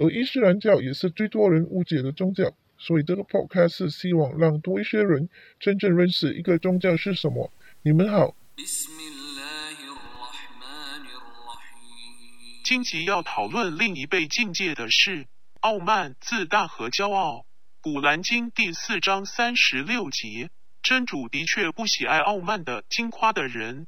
[0.00, 7.52] 而伊斯兰教也是最多人误解的宗教，所以这个 podcast 是希望让多一些人真正认识一个宗教是什么。
[7.82, 8.34] 你们好。
[12.64, 15.26] 今集要讨论另一被境界的是
[15.60, 17.44] 傲慢、自大和骄傲。
[17.82, 20.48] 古兰经第四章三十六节，
[20.82, 23.86] 真主的确不喜爱傲慢的、惊夸的人。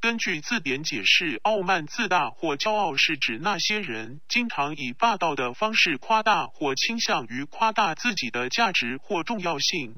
[0.00, 9.96] 根据字典解释，傲慢、自大或骄傲是指那些人经常以霸道的方式夸大或倾向于夸大自己的价值或重要性，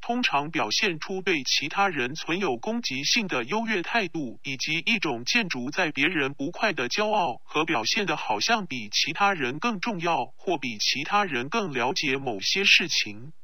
[0.00, 13.34] 通常表现出对其他人存有攻击性的优越态度，以及一种建筑在别人不快的骄傲和表现的好像比其他人更重要或比其他人更了解某些事情。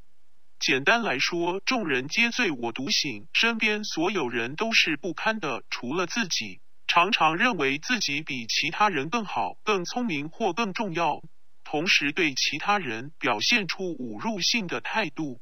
[0.63, 6.61] 简单来说，众人皆醉我独醒，身边所有人都是不堪的，除了自己。
[6.87, 11.21] 常常认为自己比其他人更好、更聪明或更重要，
[11.65, 15.41] 同时对其他人表现出侮辱性的态度。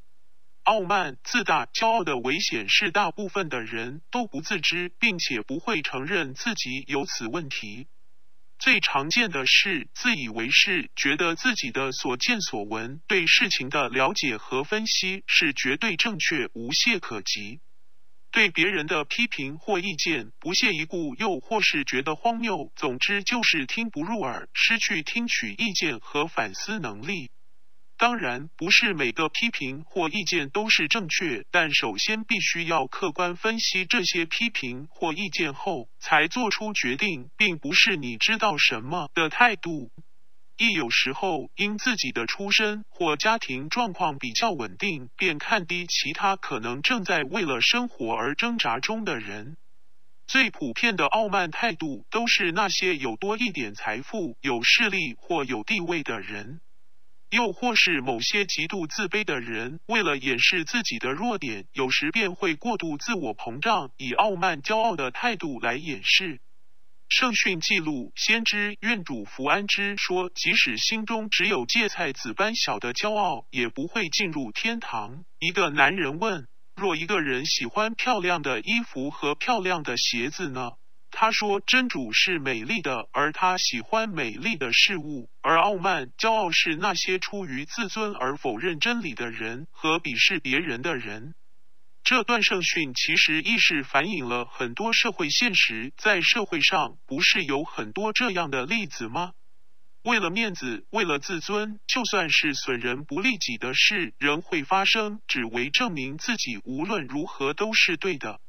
[0.63, 7.89] 傲慢、自大、骄傲的危险是大部分的人都不自知，并且不会承认自己有此问题。
[8.61, 17.61] 最常见的是自以为是，觉得自己的所见所闻、对事情的了解和分析是绝对正确、无懈可击；
[18.31, 22.71] 对别人的批评或意见不屑一顾，又或是觉得荒谬。
[22.77, 27.31] 总之，就是听不入耳，失去听取意见和反思能力。
[28.01, 39.91] 当然，不是每个批评或意见都是正确，但首先必须要客观分析这些批评或意见后，才做出决定，并不是你知道什么的态度。
[40.57, 49.59] 亦有时候，因自己的出身或家庭状况比较稳定，便看低其他可能正在为了生活而挣扎中的人。
[50.27, 56.63] 最普遍的傲慢态度，都是那些有多一点财富、有势力或有地位的人。
[57.31, 66.41] 又或是某些极度自卑的人，为了掩饰自己的弱点，有时便会过度自我膨胀，以傲慢、骄傲的态度来掩饰。
[67.09, 75.25] 圣训记录，先知愿主福安之说：即使心中只有芥菜籽般小的骄傲，也不会进入天堂。
[75.39, 80.73] 一个男人问：若一个人喜欢漂亮的衣服和漂亮的鞋子呢？
[81.11, 85.29] 他说：“真主是美丽的，而他喜欢美丽的事物。
[85.43, 91.35] 而傲慢、骄傲是那些出于自尊而否认真理的人和鄙视别人的人。”
[92.03, 95.93] 这段圣训其实亦是反映了很多社会现实。
[95.97, 99.33] 在社会上，不是有很多这样的例子吗？
[100.03, 108.41] 为了面子，为了自尊，就算是损人不利己的事，仍会发生，只为证明自己无论如何都是对的。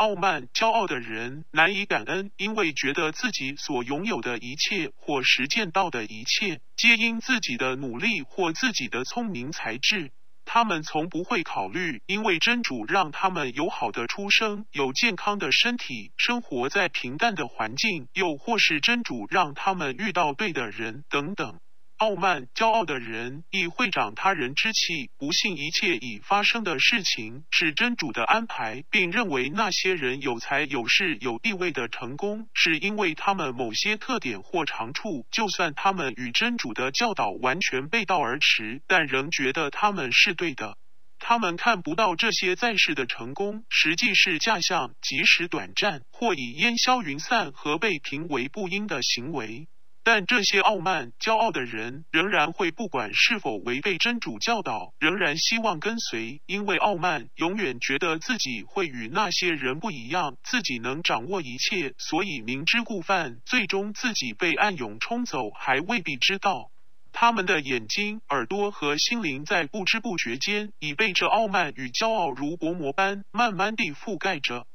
[0.00, 10.10] 傲慢、骄傲的人难以感恩，因为觉得自己所拥有的一切或实践到的一切，皆因自己的努力或自己的聪明才智。
[10.46, 21.60] 他们从不会考虑，因为真主让他们有好的出生、有健康的身体、生活在平淡的环境，又或是真主让他们遇到对的人等等。
[22.00, 35.26] 傲慢、骄傲的人亦会长他人之气，不信一切已发生的事情是真主的安排，并认为那些人有才、有势、有地位的成功，是因为他们某些特点或长处。
[35.30, 40.78] 就算他们与真主的教导完全背道而驰，但仍觉得他们是对的。
[41.18, 49.68] 他们看不到这些在世的成功，实际是假象，即使短暂，或以烟消云散和被评为不应的行为。
[50.12, 66.72] 但这些傲慢、骄傲的人仍然会不管是否违背真主教导，仍然希望跟随，因为傲慢永远觉得自己会与那些人不一样，自己能掌握一切，所以明知故犯，最终自己被暗涌冲走还未必知道。
[67.12, 74.66] 他们的眼睛、耳朵和心灵在不知不觉间已被这傲慢与骄傲如薄膜般慢慢地覆盖着。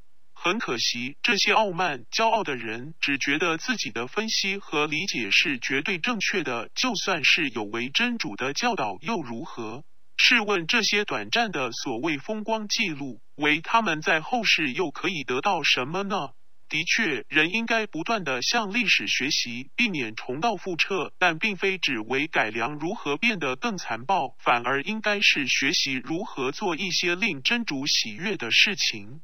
[0.46, 9.84] 很可惜，这些傲慢、骄傲的人只觉得自己的分析和理解是绝对正确的，就算是有违真主的教导又如何？
[10.18, 16.30] 试问这些短暂的所谓风光记录，为他们在后世又可以得到什么呢？
[16.70, 29.22] 的确，人应该不断的向历史学习，避免重蹈覆辙，但并非只为改良如何变得更残暴，反而应该是学习如何做一些令真主喜悦的事情。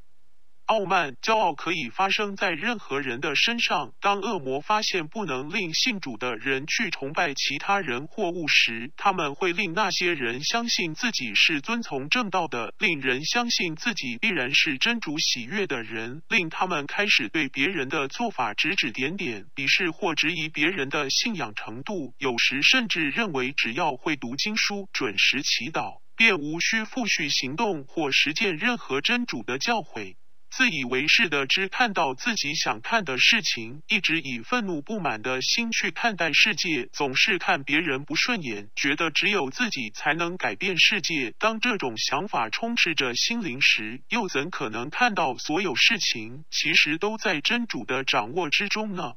[0.71, 3.91] 傲慢、骄傲可以发生在任何人的身上。
[3.99, 30.15] 当恶魔发现不能令信主的人去崇拜其他人或物时，他们会令那些人相信自己是遵从正道的，令人相信自己必然是真主喜悦的人，令他们开始对别人的做法指指点点，鄙视或质疑别人的信仰程度，有时甚至认为只要会读经书、准时祈祷，便无需复续行动或实践任何真主的教诲。
[30.51, 41.33] 自以为是的只看到自己想看的事情，一直以愤怒不满的心去看待世界，总是看别人不顺眼，觉得只有自己才能改变世界。
[41.39, 49.13] 当这种想法充斥着心灵时，又怎可能看到所有事情其实都在真主的掌握之中呢？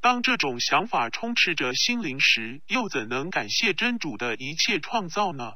[0.00, 5.52] 当这种想法充斥着心灵时，又怎能感谢真主的一切创造呢？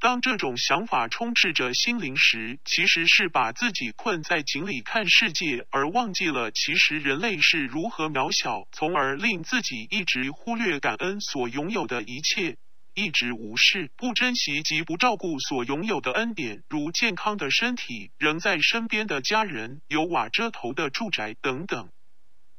[0.00, 12.56] 当这种想法充斥着心灵时，其实是把自己困在井里看世界，而忘记了其实人类是如何渺小，从而令自己一直忽略感恩所拥有的一切，
[12.94, 21.90] 一直无视、不珍惜及不照顾所拥有的恩典，如健康的身体、仍在身边的家人、有瓦遮头的住宅等等。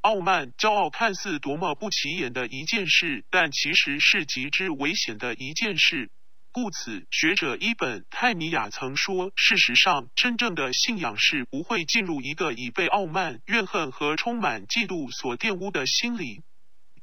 [0.02, 6.10] 傲慢、骄傲看似多么不起眼的一件事，但其实是极之危险的一件事。
[6.52, 16.42] 故此，学者伊本·泰米亚曾说：“事实上，真正的信仰是不会进入一个已被傲慢、怨恨和充满嫉妒所玷污的心里。”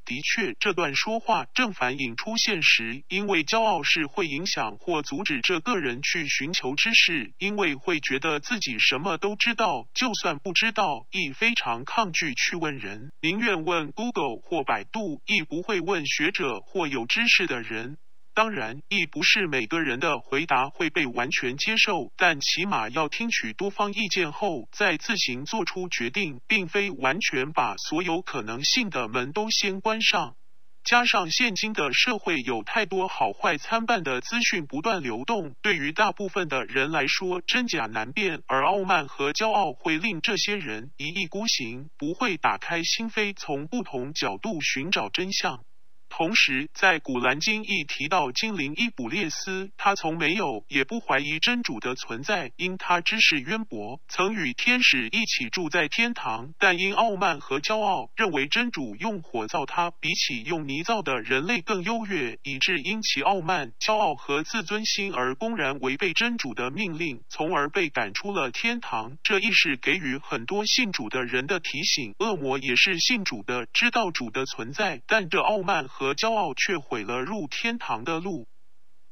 [0.04, 17.96] 的确，这段说话正反映出现实，因为骄傲是会影响或阻止这个人去寻求知识，因为会觉得自己什么都知道，就算不知道，亦非常抗拒去问人，宁愿问 Google 或百度，亦不会问学者或有知识的人。
[18.38, 30.36] 当然，亦不是每个人的回答会被完全接受，但起码要听取多方意见后再自行做出决定，并非完全把所有可能性的门都先关上。
[30.84, 45.64] 加上现今的社会有太多好坏参半的资讯不断流动，对于大部分的人来说真假难辨，而傲慢和骄傲会令这些人一意孤行，不会打开心扉，从不同角度寻找真相。
[46.18, 69.18] 同时，在古兰经亦提到精灵伊卜列斯，他从没有也不怀疑真主的存在，因他知识渊博，曾与天使一起住在天堂，但因傲慢和骄傲，认为真主用火造他，比起用泥造的人类更优越，以致因其傲慢、骄傲和自尊心而公然违背真主的命令，从而被赶出了天堂。
[69.22, 72.16] 这亦是给予很多信主的人的提醒。
[72.18, 75.86] 恶魔也是信主的，知道主的存在，但这傲慢。
[75.86, 78.48] 和和骄傲却毁了入天堂的路。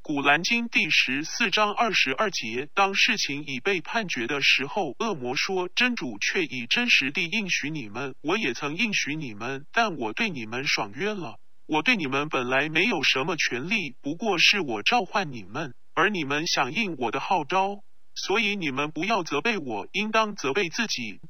[0.00, 11.38] 古兰经第十四章二十二节，当事情已被判决的时候，恶魔说：“真主却已真实地应许你们，我也曾应许你们，但我对你们爽约了。
[11.66, 17.80] 我对你们本来没有什么权利，不过是我召唤你们，而你们响应我的号召，
[18.14, 21.20] 所以你们不要责备我，应当责备自己。”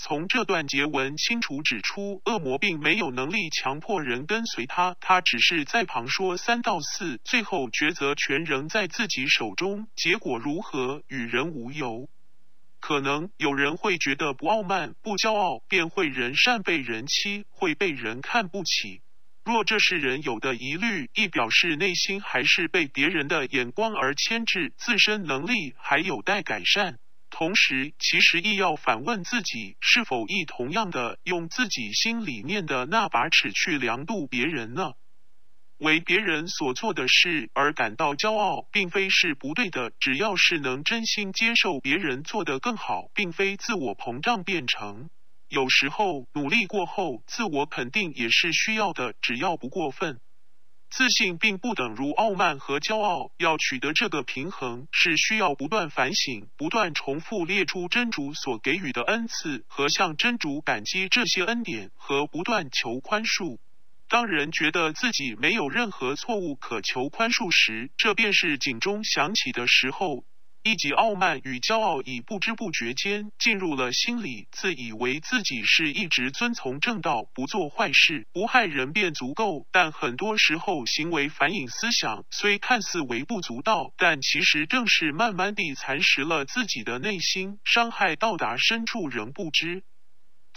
[0.00, 12.08] 从这段结文清楚指出，恶魔并没有能力强迫人跟随他，他只是在旁说三道四，最后抉择权仍在自己手中，结果如何与人无尤。
[12.78, 19.00] 可能有人会觉得不傲慢、不骄傲，便会人善被人欺，会被人看不起。
[19.44, 27.00] 若这是人有的疑虑，亦表示内心还是被别人的眼光而牵制，自身能力还有待改善。
[27.30, 34.92] 同时，其实亦要反问自己，是否亦同样的用自己心里面的那把尺去量度别人呢？
[35.78, 39.92] 为别人所做的事而感到骄傲，并非是不对的。
[40.00, 45.08] 只要是能真心接受别人做得更好，并非自我膨胀变成。
[45.48, 50.20] 有时候努力过后，自我肯定也是需要的，只要不过分。
[50.90, 63.58] 自信并不等如傲慢和骄傲，要取得这个平衡，是需要不断反省、不断重复列出真主所给予的恩赐和向真主感激这些恩典，和不断求宽恕。
[64.08, 70.24] 当人觉得自己没有任何错误可求宽恕时，这便是警钟响起的时候。
[70.68, 79.66] 一级傲慢与骄傲已不知不觉间进入了心里，自以为自己是一直遵从正道，不做坏事，不害人便足够。
[79.72, 89.84] 但很多时候，行为反映思想，虽看似微不足道，但其实正是慢慢地蚕食了自己的内心，伤害到达深处仍不知。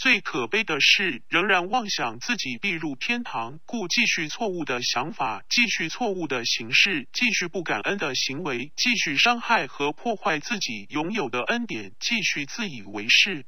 [0.02, 13.46] 最可悲的是，仍然妄想自己必入天堂，故继续错误的想法，继续错误的形式，继续不感恩的行为，继续伤害和破坏自己拥有的恩典，继续自以为是。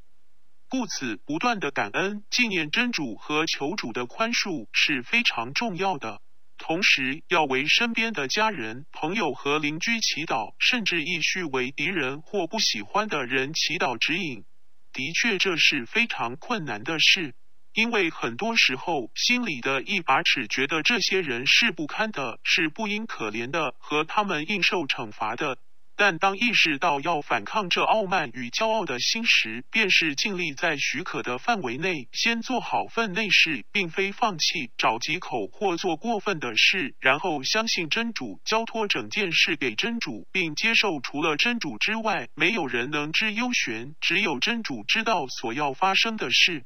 [0.69, 6.21] 故此，不断的感恩、纪念真主和求主的宽恕是非常重要的。
[6.59, 14.45] 同时，要为身边的家人、朋友和邻居祈祷，甚至亦需为敌人或不喜欢的人祈祷指引。
[14.93, 17.33] 的确，这是非常困难的事，
[17.73, 25.57] 因为很多时候心里的一把尺觉得这些人是不堪的，是不应可怜的，和他们应受惩罚的。
[25.95, 46.65] 但当意识到要反抗这傲慢与骄傲的心时，便是尽力在许可的范围内先做好分内事，并非放弃找藉口或做过分的事，然后相信真主，交托整件事给真主，并接受除了真主之外没有人能知幽玄，只有真主知道所要发生的事。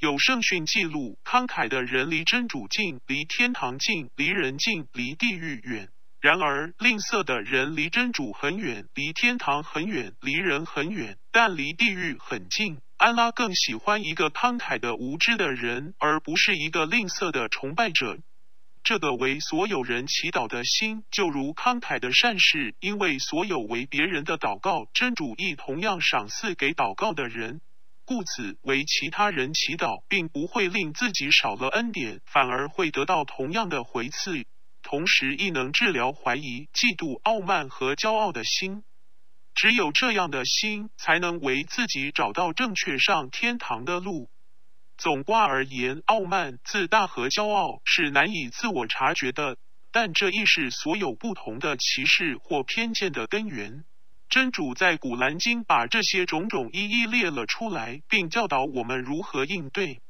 [0.00, 5.88] 有圣训记录，慷慨的人离真主近，离天堂近，离人近，离地狱远。
[6.20, 12.78] 然而，吝啬的人离真主很远，离天堂很远，离人很远，但离地狱很近。
[12.96, 18.18] 安拉更喜欢一个慷慨的无知的人，而不是一个吝啬的崇拜者。
[18.82, 27.60] 这个为所有人祈祷的心，就如慷慨的善事，因为所有为别人的祷告，真主亦同样赏赐给祷告的人。
[28.04, 34.44] 故此，为其他人祈祷，并不会令自己少了恩典，反而会得到同样的回赐。
[34.90, 38.84] 同时亦能治疗怀疑、嫉妒、傲慢和骄傲的心。
[39.54, 44.30] 只有这样的心，才能为自己找到正确上天堂的路。
[44.96, 49.58] 总括而言，傲慢、自大和骄傲是难以自我察觉的，
[49.92, 53.84] 但这亦是所有不同的歧视或偏见的根源。
[54.30, 60.00] 真主在古兰经把这些种种一一列了出来，并教导我们如何应对。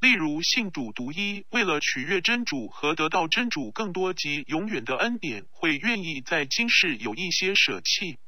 [0.00, 8.18] 例如，信主独一，为了取悦真主和得到真主更多及永远的恩典，会愿意在今世有一些舍弃。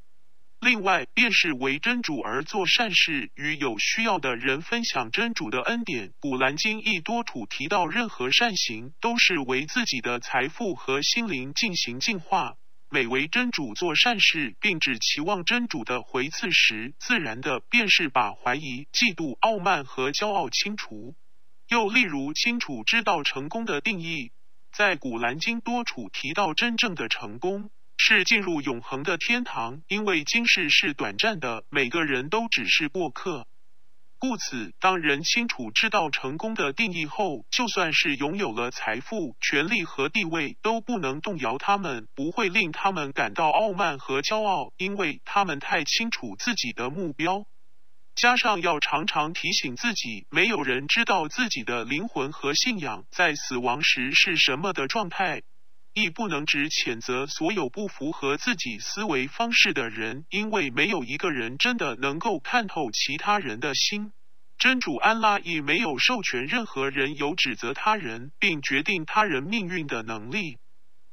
[0.59, 6.11] 另外，便是为真主而做善事，与有需要的人分享真主的恩典。
[6.19, 12.57] 古兰经亦多处提到，任何善行都是为自己的财富和心灵进行净化。
[12.89, 21.15] 每为真主做善事，并只期望真主的回赐时，自然的便是把怀疑、嫉妒、傲慢和骄傲清除。
[21.71, 24.33] 又例如，清楚知道成功的定义，
[24.73, 33.47] 在古兰经多处提到，真正的成功是进入永恒的天堂，因为今世是短暂的，每个人都只是过客。
[34.19, 47.45] 故此，当人清楚知道成功的定义后，就算是拥有了财富、权力和地位，都不能动摇他们，不会令他们感到傲慢和骄傲，因为他们太清楚自己的目标。
[48.21, 55.41] 加上要常常提醒自己，没有人知道自己的灵魂和信仰在死亡时是什么的状态，
[55.95, 64.11] 亦不能只谴责所有不符合自己思维方式的人，因为没有一个人真的能够看透其他人的心。
[64.59, 70.59] 真主安拉亦没有授权任何人有指责他人并决定他人命运的能力。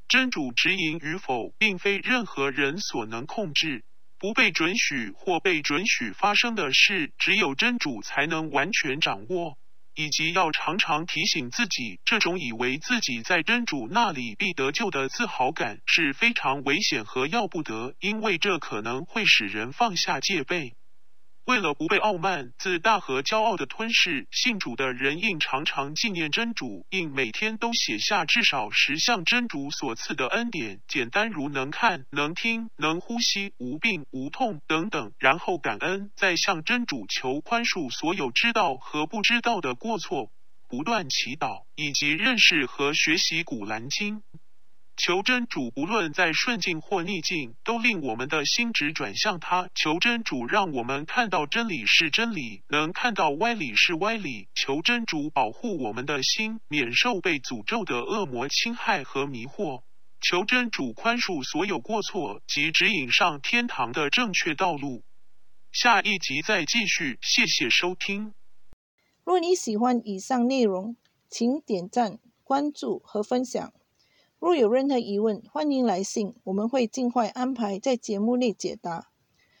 [0.07, 3.83] 真主指引与否，并非任何人所能控制。
[4.19, 9.57] 不被准许或被准许发生的事，只有真主才能完全掌握，
[9.95, 20.75] 以及要常常提醒自己，这种以为自己在真主那里必得救的自豪感是非常危险和要不得，因为这可能会使人放下戒备。
[21.49, 40.29] 为了不被傲慢、自大和骄傲的吞噬，信主的人应常常纪念真主，应每天都写下至少十项真主所赐的恩典，简单如能看、能听、能呼吸、无病无痛等等，然后感恩，再向真主求宽恕所有知道和不知道的过错，
[40.67, 44.21] 不断祈祷，以及认识和学习古兰经。
[45.01, 49.69] 求真主不论在顺境或逆境，都令我们的心只转向他。
[49.73, 54.49] 求真主让我们看到真理是真理，能看到歪理是歪理。
[54.53, 59.83] 求真主保护我们的心，免受被诅咒的恶魔侵害和迷惑。
[60.19, 65.03] 求真主宽恕所有过错及指引上天堂的正确道路。
[65.71, 68.33] 下一集再继续，谢谢收听。
[69.23, 70.97] 若你喜欢以上内容，
[71.29, 73.71] 请点赞、关注和分享。
[74.39, 79.09] 若有任何疑问，欢迎来信，我们会尽快安排在节目内解答，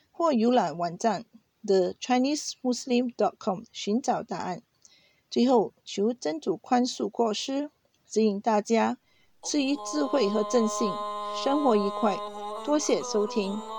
[0.09, 1.25] 或浏览网站
[1.65, 4.63] thechinesemuslim.com 寻找答案。
[5.29, 7.69] 最后，求真主宽恕过失，
[8.07, 8.97] 指引大家，
[9.43, 10.89] 赐予智慧和正信，
[11.43, 12.17] 生活愉快。
[12.65, 13.78] 多谢收听。